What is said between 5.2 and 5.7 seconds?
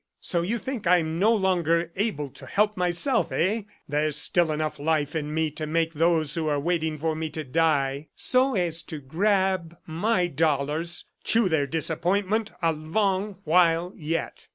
me to